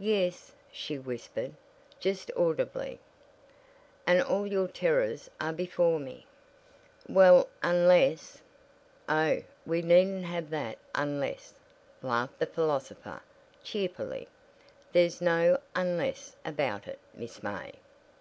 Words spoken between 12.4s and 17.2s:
the philosopher, cheerfully. "There's no 'unless' about it,